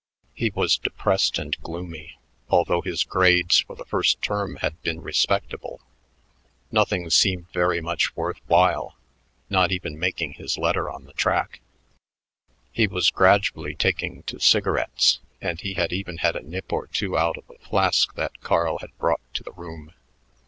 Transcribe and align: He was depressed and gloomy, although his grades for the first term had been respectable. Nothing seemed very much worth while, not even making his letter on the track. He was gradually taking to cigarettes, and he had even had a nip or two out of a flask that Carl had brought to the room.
He 0.33 0.49
was 0.49 0.79
depressed 0.79 1.37
and 1.37 1.55
gloomy, 1.61 2.17
although 2.49 2.81
his 2.81 3.03
grades 3.03 3.59
for 3.59 3.75
the 3.75 3.85
first 3.85 4.19
term 4.19 4.55
had 4.55 4.81
been 4.81 4.99
respectable. 4.99 5.79
Nothing 6.71 7.07
seemed 7.11 7.51
very 7.51 7.81
much 7.81 8.15
worth 8.15 8.41
while, 8.47 8.97
not 9.47 9.71
even 9.71 9.99
making 9.99 10.33
his 10.33 10.57
letter 10.57 10.89
on 10.89 11.03
the 11.03 11.13
track. 11.13 11.61
He 12.71 12.87
was 12.87 13.11
gradually 13.11 13.75
taking 13.75 14.23
to 14.23 14.39
cigarettes, 14.39 15.19
and 15.39 15.61
he 15.61 15.75
had 15.75 15.93
even 15.93 16.17
had 16.17 16.35
a 16.35 16.41
nip 16.41 16.73
or 16.73 16.87
two 16.87 17.15
out 17.15 17.37
of 17.37 17.47
a 17.51 17.59
flask 17.59 18.15
that 18.15 18.41
Carl 18.41 18.79
had 18.79 18.97
brought 18.97 19.21
to 19.35 19.43
the 19.43 19.51
room. 19.53 19.93